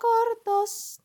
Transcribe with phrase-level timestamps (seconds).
[0.00, 1.00] Cortos.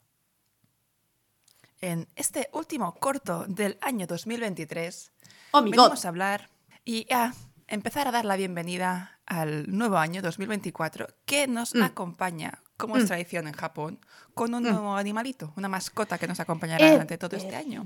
[1.82, 5.12] En este último corto del año 2023
[5.52, 6.06] Oh my venimos god.
[6.06, 6.50] a hablar
[6.86, 7.34] y a
[7.68, 11.84] empezar a dar la bienvenida al nuevo año 2024 que nos Mm.
[11.84, 13.08] acompaña, como es Mm.
[13.08, 14.00] tradición en Japón,
[14.34, 14.68] con un Mm.
[14.70, 17.86] nuevo animalito, una mascota que nos acompañará Es durante todo este año.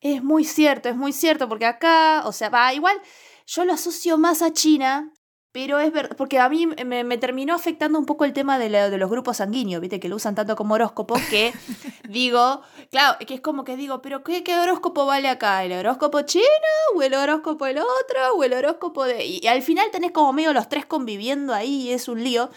[0.00, 3.00] Es muy cierto, es muy cierto, porque acá, o sea, va, igual
[3.46, 5.10] yo lo asocio más a China,
[5.54, 8.68] pero es verdad, porque a mí me, me terminó afectando un poco el tema de,
[8.68, 11.52] la- de los grupos sanguíneos, viste, que lo usan tanto como horóscopo, que
[12.08, 12.60] digo,
[12.90, 15.62] claro, que es como que digo, pero ¿qué, qué horóscopo vale acá?
[15.64, 16.44] ¿El horóscopo chino
[16.96, 19.24] o el horóscopo el otro o el horóscopo de...?
[19.26, 22.50] Y, al final tenés como medio los tres conviviendo ahí y es un lío.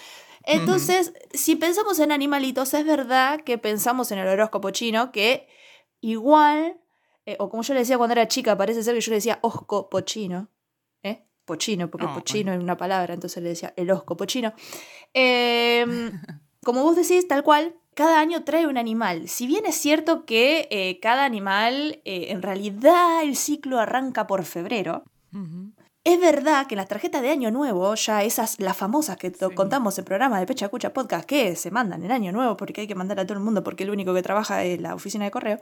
[0.44, 5.48] Entonces, si pensamos en animalitos, es verdad que pensamos en el horóscopo chino, que
[6.02, 6.80] igual,
[7.28, 9.38] eh, o como yo le decía cuando era chica, parece ser que yo le decía
[9.44, 10.50] horóscopo chino.
[11.48, 14.54] Pochino, porque pochino es una palabra, entonces le decía el horóscopo chino.
[15.14, 16.12] Em,
[16.64, 19.28] como vos decís, tal cual, cada año trae un animal.
[19.30, 24.44] Si bien es cierto que eh, cada animal, eh, en realidad el ciclo arranca por
[24.44, 25.04] febrero,
[26.04, 29.46] es verdad que las tarjetas de Año Nuevo, ya esas, las famosas que Sí.
[29.56, 32.88] contamos en programa de Pecha Cucha Podcast, que se mandan en Año Nuevo porque hay
[32.88, 35.32] que mandar a todo el mundo porque el único que trabaja es la oficina de
[35.32, 35.60] correo,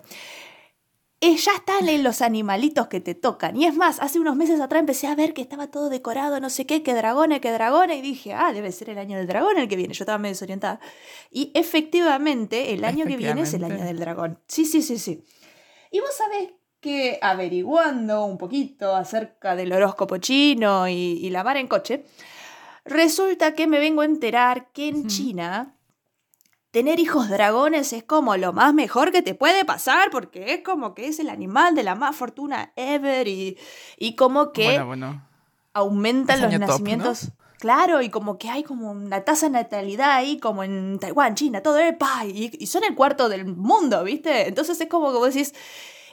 [1.21, 3.55] eh, ya están en los animalitos que te tocan.
[3.55, 6.49] Y es más, hace unos meses atrás empecé a ver que estaba todo decorado, no
[6.49, 9.57] sé qué, que dragones, que dragones, y dije, ah, debe ser el año del dragón
[9.57, 9.93] el que viene.
[9.93, 10.79] Yo estaba medio desorientada.
[11.31, 14.39] Y efectivamente, el año que viene es el año del dragón.
[14.47, 15.23] Sí, sí, sí, sí.
[15.91, 21.57] Y vos sabés que averiguando un poquito acerca del horóscopo chino y, y la mar
[21.57, 22.05] en coche,
[22.83, 25.07] resulta que me vengo a enterar que en.
[25.07, 25.74] China
[26.75, 30.93] tener hijos dragones es como lo más mejor que te puede pasar porque es como
[30.93, 33.57] que es el animal de la más fortuna ever y,
[33.97, 35.27] y como que Bueno, bueno.
[35.73, 36.73] aumentan los año top, ¿no?
[36.73, 37.29] nacimientos.
[37.59, 41.63] Claro, y como que hay como una tasa de natalidad ahí, como en Taiwán, China,
[41.63, 42.25] todo, ¡epa!
[42.25, 44.49] y, y son el cuarto del mundo, ¿viste?
[44.49, 45.53] Entonces es como que vos decís,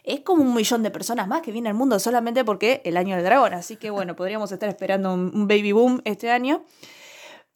[0.05, 3.17] es como un millón de personas más que vienen al mundo solamente porque el año
[3.17, 3.53] del dragón.
[3.53, 6.63] Así que bueno, podríamos estar esperando un baby boom este año.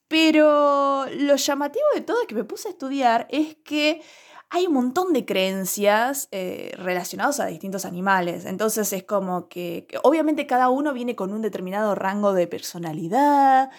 [0.08, 4.02] Pero lo llamativo de todo es que me puse a estudiar es que
[4.50, 8.44] hay un montón de creencias eh, relacionadas a distintos animales.
[8.44, 13.70] Entonces es como que, obviamente cada uno viene con un determinado rango de personalidad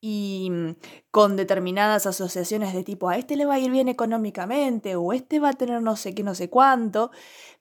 [0.00, 0.76] y mm,
[1.10, 5.38] con determinadas asociaciones de tipo a este le va a ir bien económicamente o este
[5.40, 7.10] va a tener no sé qué, no sé cuánto.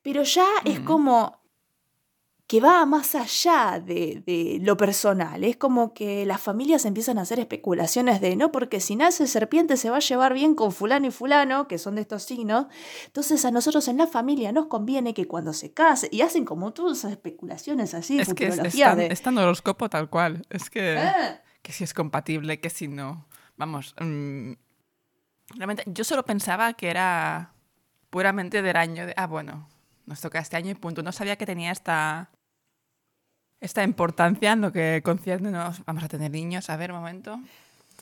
[0.01, 0.85] Pero ya es Mm.
[0.85, 1.44] como
[2.47, 5.44] que va más allá de, de lo personal.
[5.44, 9.78] Es como que las familias empiezan a hacer especulaciones de, no, porque si nace serpiente
[9.78, 12.67] se va a llevar bien con fulano y fulano, que son de estos signos.
[13.07, 16.72] Entonces a nosotros en la familia nos conviene que cuando se case, y hacen como
[16.72, 19.07] todas esas especulaciones así, Es que es, futurología es tan, de...
[19.07, 20.45] es tan horóscopo tal cual.
[20.51, 23.25] Es que, "Ah, que si es compatible, que si no.
[23.57, 23.95] Vamos.
[24.00, 24.51] mm,
[25.55, 27.53] realmente, yo solo pensaba que era
[28.11, 29.13] puramente del año de.
[29.17, 29.67] Ah, bueno,
[30.05, 31.01] nos toca este año y punto.
[31.01, 32.29] No sabía que tenía esta.
[33.61, 35.51] Esta importancia en lo que concierne.
[35.51, 36.69] Nos vamos a tener niños.
[36.69, 37.39] A ver, un momento.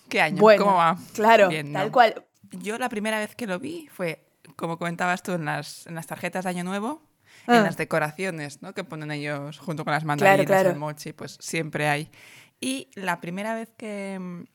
[0.10, 0.40] ¿Qué año?
[0.42, 0.98] Bueno, ¿Cómo va?
[1.14, 1.92] Claro, Bien, tal ¿no?
[1.92, 2.26] cual.
[2.52, 4.24] Yo la primera vez que lo vi fue,
[4.56, 7.02] como comentabas tú, en las, en las tarjetas de Año Nuevo,
[7.48, 7.58] Ah.
[7.58, 8.74] en las decoraciones ¿no?
[8.74, 10.70] que ponen ellos junto con las mandarinas, claro.
[10.70, 12.10] el mochi, pues siempre hay.
[12.62, 14.46] Y la primera vez que,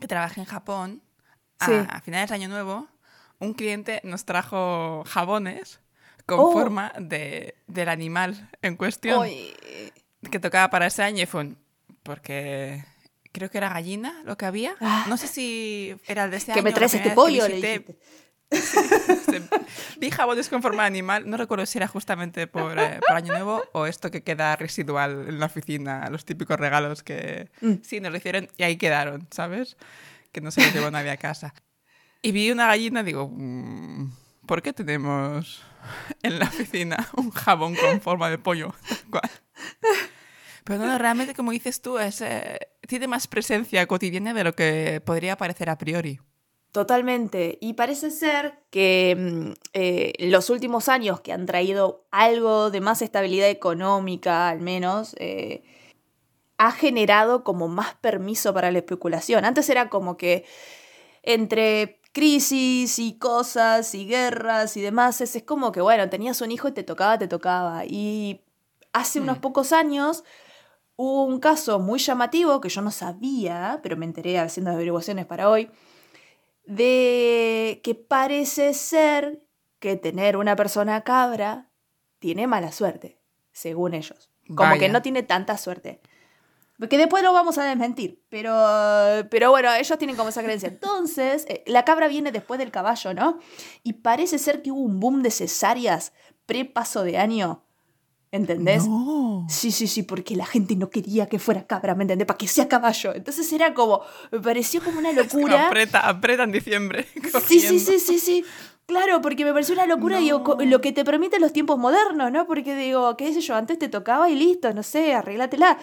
[0.00, 1.02] que trabajé en Japón,
[1.58, 1.72] a- Sí.
[1.88, 2.88] a, finales de Año Nuevo,
[3.38, 5.80] un cliente nos trajo jabones
[6.26, 6.52] con Oh.
[6.52, 9.54] forma de, del animal en cuestión Oy,
[10.30, 11.58] que tocaba para ese año y fue un...
[12.02, 12.84] porque
[13.32, 14.74] creo que era gallina lo que había.
[14.80, 15.06] Ah.
[15.08, 16.64] No sé si era el de este que año.
[16.64, 17.78] me traes este vez que pollo, le visité.
[17.78, 19.42] dijiste.
[19.98, 21.28] Vi jabones con forma de animal.
[21.28, 25.26] No recuerdo si era justamente por, eh, por Año Nuevo o esto que queda residual
[25.28, 27.74] en la oficina, los típicos regalos que Mm.
[27.82, 29.76] sí nos lo hicieron y ahí quedaron, ¿sabes?
[30.32, 31.54] Que no se los llevó nadie a casa.
[32.20, 34.12] Y vi una gallina digo, mm,
[34.46, 35.62] ¿por qué tenemos
[36.22, 38.74] en la oficina un jabón con forma de pollo?
[40.64, 45.02] Pero no, realmente, como dices tú, es, eh, tiene más presencia cotidiana de lo que
[45.04, 46.20] podría parecer a priori.
[46.72, 47.58] Totalmente.
[47.60, 53.02] Y parece ser que mm, eh, los últimos años que han traído algo de más
[53.02, 55.62] estabilidad económica, al menos, eh,
[56.56, 59.44] ha generado como más permiso para la especulación.
[59.44, 60.44] Antes era como que
[61.22, 66.52] entre crisis y cosas y guerras y demás, es, es como que, bueno, tenías un
[66.52, 67.84] hijo y te tocaba, te tocaba.
[67.84, 68.42] Y
[68.92, 70.24] hace unos pocos años
[71.02, 75.50] hubo un caso muy llamativo que yo no sabía, pero me enteré haciendo averiguaciones para
[75.50, 75.68] hoy,
[76.64, 79.42] de que parece ser
[79.80, 81.68] que tener una persona cabra
[82.20, 83.18] tiene mala suerte,
[83.50, 84.30] según ellos.
[84.54, 86.00] Como que no tiene tanta suerte.
[86.78, 88.22] Porque después lo vamos a desmentir.
[88.28, 88.54] Pero,
[89.28, 90.68] pero bueno, ellos tienen como esa creencia.
[90.68, 93.40] Entonces, eh, la cabra viene después del caballo, ¿no?
[93.82, 96.12] Y parece ser que hubo un boom de cesáreas
[96.46, 97.64] pre-paso de año.
[98.32, 98.88] ¿Entendés?
[98.88, 99.46] No.
[99.48, 102.26] Sí, sí, sí, porque la gente no quería que fuera cabra, ¿me entendés?
[102.26, 103.14] Para que sea caballo.
[103.14, 104.00] Entonces era como,
[104.30, 105.66] me pareció como una locura.
[105.66, 107.06] Aprieta, aprieta en diciembre.
[107.46, 108.44] Sí, sí, sí, sí, sí.
[108.86, 110.42] Claro, porque me pareció una locura y No.
[110.60, 112.46] lo que te permiten los tiempos modernos, ¿no?
[112.46, 115.78] Porque digo, qué sé yo, antes te tocaba y listo, no sé, arreglátela.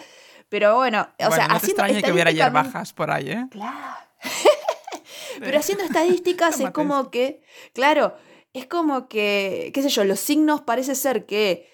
[0.48, 3.46] Pero bueno, o Bueno, sea, no te haciendo extrañe que hubiera hierbas por ahí, ¿eh?
[3.50, 3.76] Claro.
[5.38, 7.42] Pero haciendo estadísticas es como que,
[7.72, 8.14] claro,
[8.52, 11.70] es como que, qué sé yo, los signos parece ser que,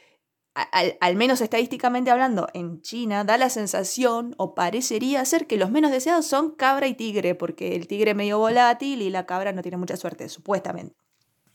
[0.73, 5.71] al, al menos estadísticamente hablando, en China da la sensación o parecería ser que los
[5.71, 9.53] menos deseados son cabra y tigre, porque el tigre es medio volátil y la cabra
[9.53, 10.95] no tiene mucha suerte, supuestamente.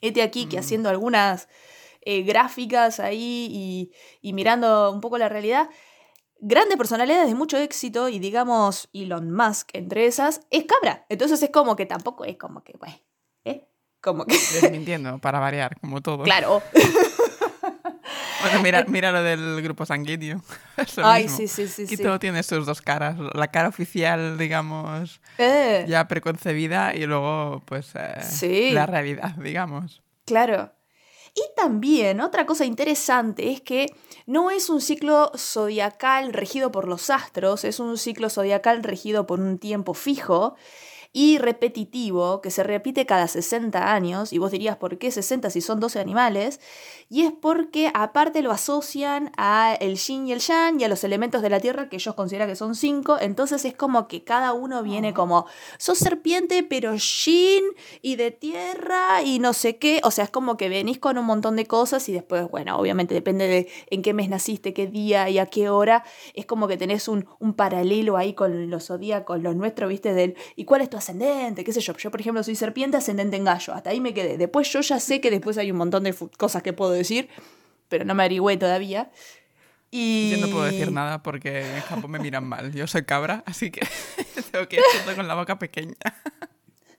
[0.01, 0.59] Este aquí que Mm.
[0.59, 1.47] haciendo algunas
[2.01, 5.69] eh, gráficas ahí y, y mirando un poco la realidad,
[6.39, 11.05] grandes personalidades de mucho éxito y digamos Elon Musk entre esas, es cabra.
[11.09, 12.95] Entonces es como que tampoco es como que, bueno,
[13.45, 13.67] ¿eh?
[14.01, 16.23] Como que, Desmintiendo, para variar, como todo.
[16.23, 16.63] claro.
[18.41, 20.41] Bueno, mira, mira lo del grupo sanguíneo.
[21.03, 21.37] Ay, mismo.
[21.37, 21.97] sí, sí, sí, sí.
[21.97, 23.17] todo tiene sus dos caras.
[23.33, 28.71] La cara oficial, digamos, Eh, ya preconcebida y luego, pues, eh, Sí.
[28.71, 30.01] la realidad, digamos.
[30.25, 30.71] Claro.
[31.33, 33.85] Y también otra cosa interesante es que
[34.25, 39.39] no es un ciclo zodiacal regido por los astros, es un ciclo zodiacal regido por
[39.39, 40.55] un tiempo fijo
[41.13, 44.31] y repetitivo que se repite cada 60 años.
[44.31, 46.59] Y vos dirías, ¿por qué 60 si son 12 animales?
[47.09, 51.03] Y es porque aparte lo asocian a el yin y el yang y a los
[51.03, 53.19] elementos de la tierra que ellos consideran que son 5.
[53.19, 55.45] Entonces es como que cada uno viene como,
[55.77, 57.63] sos serpiente pero yin
[58.01, 59.99] y de tierra y no sé qué.
[60.05, 63.13] O sea, es como que venís con un montón de cosas y después, bueno, obviamente
[63.13, 66.05] depende de en qué mes naciste, qué día y a qué hora.
[66.33, 70.13] Es como que tenés un, un paralelo ahí con los zodíacos, los nuestros, ¿viste?
[70.13, 71.63] Del, ¿Y cuál es tu ascendente?
[71.63, 71.95] ¿Qué sé yo?
[71.97, 73.73] Yo, por ejemplo, soy serpiente, ascendente en gallo.
[73.73, 74.37] Hasta ahí me quedé.
[74.37, 77.29] Después yo ya sé que después hay un montón de cosas que puedo decir,
[77.89, 79.11] pero no me averigüé todavía.
[79.91, 80.31] Y...
[80.31, 82.71] Yo no puedo decir nada porque en Japón me miran mal.
[82.73, 83.81] Yo soy cabra, así que
[84.51, 85.95] tengo que ir con la boca pequeña.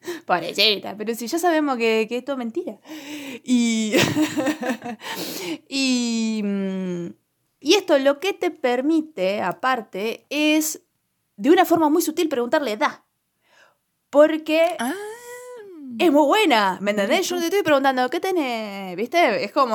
[0.26, 2.78] Pobrecita, pero si ya sabemos que, que esto es mentira.
[3.44, 3.94] Y.
[5.68, 6.42] y.
[6.44, 7.06] mm,
[7.60, 10.82] Y esto lo que te permite, aparte, es
[11.36, 13.01] de una forma muy sutil preguntarle edad.
[14.12, 14.92] Porque Ah,
[15.98, 17.26] es muy buena, ¿me entendés?
[17.30, 18.94] Yo te estoy preguntando, ¿qué tenés?
[18.94, 19.42] ¿Viste?
[19.42, 19.74] Es como,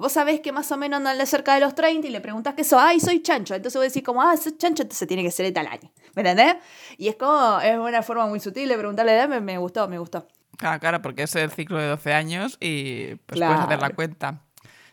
[0.00, 2.64] vos sabés que más o menos andan cerca de los 30 y le preguntás qué
[2.64, 3.54] sos, ay, soy chancho.
[3.54, 5.92] Entonces vos decís como, ah, sos chancho, entonces tiene que ser de tal año.
[6.14, 6.56] ¿Me entendés?
[6.96, 9.98] Y es como, es una forma muy sutil de preguntarle edad, me, me gustó, me
[9.98, 10.26] gustó.
[10.56, 13.52] Claro, claro, porque es el ciclo de 12 años y pues Claro.
[13.52, 14.40] puedes hacer la cuenta.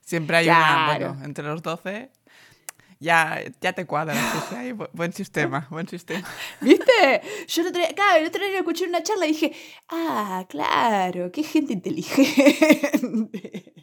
[0.01, 0.81] Siempre hay Claro.
[0.81, 2.11] una, bueno, entre los 12
[3.01, 4.13] ya, ya te cuadra.
[4.15, 6.25] sí, sí, hay bu- buen sistema, buen sistema.
[6.62, 7.21] ¿Viste?
[7.48, 9.51] Yo el otro día, claro, el otro día escuché una charla y dije,
[9.89, 13.74] ah, claro, qué gente inteligente.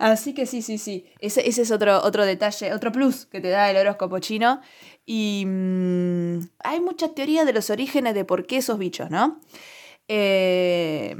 [0.00, 1.06] Así que sí, sí, sí.
[1.20, 4.60] Ese, ese es otro, otro detalle, otro plus que te da el horóscopo chino.
[5.06, 9.40] Y mm, hay muchas teorías de los orígenes de por qué esos bichos, ¿no?
[10.08, 11.16] Eh,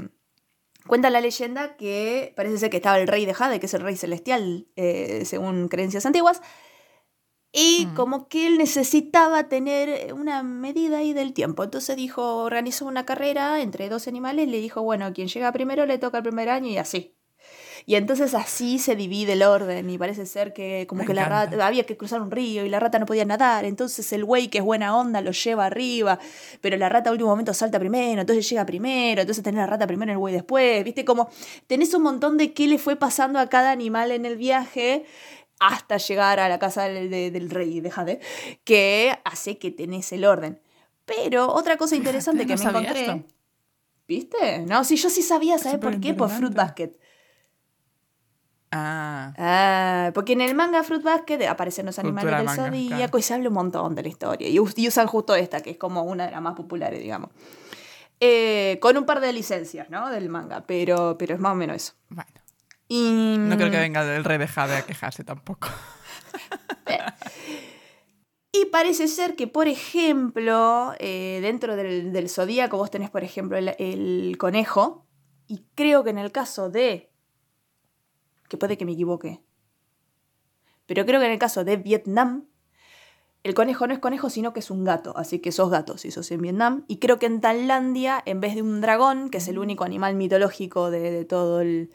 [0.87, 3.81] cuenta la leyenda que parece ser que estaba el rey de Jade, que es el
[3.81, 6.41] rey celestial, eh, según creencias antiguas.
[7.53, 7.95] Y Mm.
[7.95, 11.63] como que él necesitaba tener una medida ahí del tiempo.
[11.63, 15.85] Entonces dijo, organizó una carrera entre dos animales y le dijo, bueno, quien llega primero
[15.85, 17.16] le toca el primer año y así.
[17.89, 21.23] Y entonces así se divide el orden y parece ser que como Me que la
[21.29, 24.49] rata había que cruzar un río y la rata no podía nadar, entonces el güey
[24.49, 26.19] que es buena onda lo lleva arriba,
[26.59, 29.87] pero la rata a último momento salta primero, entonces llega primero, entonces tenés la rata
[29.87, 31.29] primero y el güey después, viste como
[31.67, 35.05] tenés un montón de qué le fue pasando a cada animal en el viaje
[35.61, 37.81] hasta llegar a la casa del, de- del rey
[38.65, 40.59] que hace que tenés el orden.
[41.05, 43.23] Pero otra cosa interesante que me encontré, esto.
[44.09, 44.59] ¿viste?
[44.67, 46.13] No, sí, yo sí sabía, ¿sabes por qué?
[46.13, 46.53] Por Fruit.
[46.53, 46.91] Basket.
[48.79, 52.95] Ah, Ah, porque en el manga Fruit Basket aparecen los animales Cultura del manga, zodíaco
[52.97, 53.17] claro.
[53.17, 54.47] y se habla un montón de la historia.
[54.49, 57.29] Y, us- y usan justo esta, que es como una de las más populares, digamos.
[58.19, 60.09] Eh, con un par de licencias, ¿no?
[60.09, 61.93] Del manga, pero, pero es más o menos eso.
[62.09, 62.31] bueno.
[62.89, 65.67] Y, No creo que venga el rey de Jade a quejarse tampoco.
[68.51, 73.57] Y parece ser que, por ejemplo, eh, dentro del, del zodíaco vos tenés, por ejemplo,
[73.57, 75.05] el, el conejo.
[75.47, 77.11] Y creo que en el caso de.
[78.47, 79.41] Que puede que me equivoque.
[80.85, 82.45] Pero creo que en el caso de Vietnam,
[83.43, 85.17] el conejo no es conejo, sino que es un gato.
[85.17, 86.85] Así que sos gato si sos en Vietnam.
[86.87, 90.15] Y creo que en Tailandia, en vez de un dragón, que es el único animal
[90.15, 91.91] mitológico de, de todo el,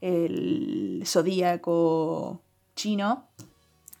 [0.00, 2.42] el zodíaco
[2.74, 3.28] chino,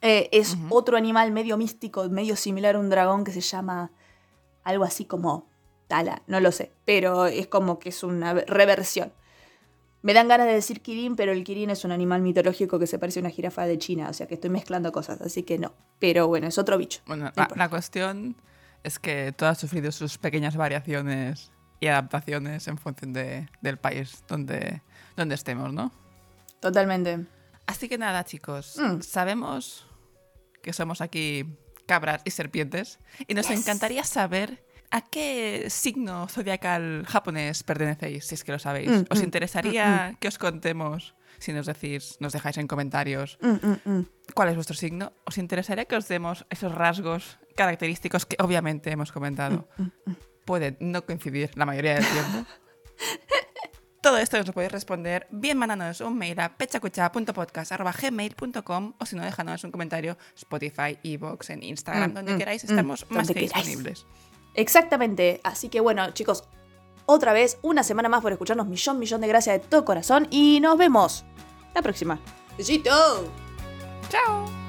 [0.02, 3.90] Eh, es otro animal medio místico, medio similar a un dragón que se llama
[4.64, 5.44] algo así como
[5.88, 9.12] Tala, no lo sé, pero es como que es una reversión.
[10.02, 12.98] Me dan ganas de decir Kirin, pero el Kirin es un animal mitológico que se
[12.98, 15.74] parece a una jirafa de China, o sea que estoy mezclando cosas, así que no.
[15.98, 17.00] Pero bueno, es otro bicho.
[17.06, 18.36] Bueno, No la, cuestión
[18.82, 24.24] es que todo ha sufrido sus pequeñas variaciones y adaptaciones en función de- del país
[24.26, 24.80] donde,
[25.16, 25.92] donde estemos, ¿no?
[26.60, 27.26] Totalmente.
[27.66, 29.00] Así que nada, chicos, Mm.
[29.02, 29.86] sabemos
[30.62, 31.44] que somos aquí
[31.86, 33.58] cabras y serpientes y nos Yes.
[33.60, 38.90] encantaría saber a qué signo zodiacal japonés pertenecéis, si es que lo sabéis.
[38.90, 43.66] Mm, ¿Os mm, interesaría que os contemos, si nos decís, nos dejáis en comentarios, Mm,
[43.66, 44.06] mm, mm.
[44.34, 45.12] cuál es vuestro signo?
[45.24, 49.68] ¿Os interesaría que os demos esos rasgos característicos que obviamente hemos comentado?
[49.76, 49.88] Mm,
[50.44, 52.44] Pueden no coincidir la mayoría del tiempo.
[54.02, 59.22] Todo esto nos lo podéis responder bien mandándonos un mail a pechacucha.podcast.gmail.com o si no,
[59.22, 63.34] déjanos un comentario Spotify, Evox, en Instagram, Mm, donde mm, queráis, mm, estamos más que
[63.34, 64.06] queráis.
[64.54, 65.40] Exactamente.
[65.44, 66.44] Así que bueno, chicos,
[67.06, 68.66] otra vez, una semana más por escucharnos.
[68.66, 70.28] Millón, millón de gracias de todo corazón.
[70.30, 71.24] Y nos vemos
[71.74, 72.20] la próxima.
[72.56, 72.90] Besito.
[74.08, 74.59] ¡Chao!